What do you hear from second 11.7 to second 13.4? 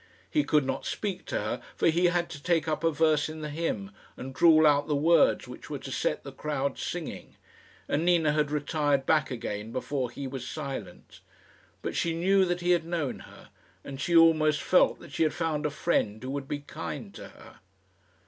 But she knew that he had known